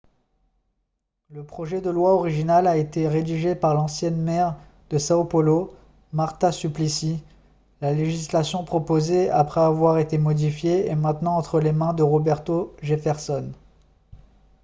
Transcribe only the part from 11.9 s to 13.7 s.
de roberto jefferson